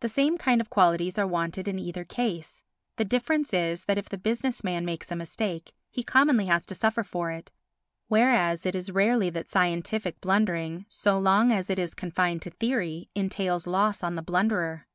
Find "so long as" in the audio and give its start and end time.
10.90-11.70